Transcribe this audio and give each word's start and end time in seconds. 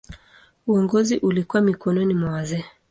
Uongozi 0.67 1.17
ulikuwa 1.17 1.61
mikononi 1.61 2.13
mwa 2.13 2.31
wazee. 2.31 2.63